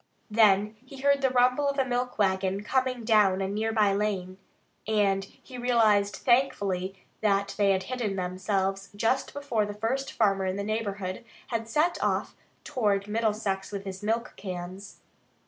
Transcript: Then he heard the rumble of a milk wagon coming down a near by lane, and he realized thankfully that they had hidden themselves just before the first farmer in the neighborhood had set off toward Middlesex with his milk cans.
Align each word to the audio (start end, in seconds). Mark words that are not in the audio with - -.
Then 0.31 0.77
he 0.83 1.01
heard 1.01 1.21
the 1.21 1.29
rumble 1.29 1.67
of 1.69 1.77
a 1.77 1.85
milk 1.85 2.17
wagon 2.17 2.63
coming 2.63 3.03
down 3.03 3.39
a 3.39 3.47
near 3.47 3.71
by 3.71 3.93
lane, 3.93 4.39
and 4.87 5.23
he 5.25 5.59
realized 5.59 6.15
thankfully 6.15 6.95
that 7.21 7.53
they 7.55 7.69
had 7.69 7.83
hidden 7.83 8.15
themselves 8.15 8.89
just 8.95 9.31
before 9.31 9.63
the 9.67 9.75
first 9.75 10.11
farmer 10.11 10.47
in 10.47 10.55
the 10.55 10.63
neighborhood 10.63 11.23
had 11.49 11.69
set 11.69 11.99
off 12.03 12.35
toward 12.63 13.07
Middlesex 13.07 13.71
with 13.71 13.85
his 13.85 14.01
milk 14.01 14.33
cans. 14.37 15.01